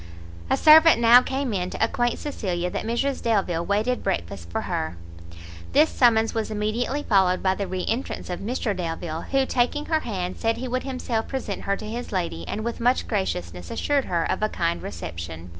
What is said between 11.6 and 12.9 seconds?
her to his lady, and with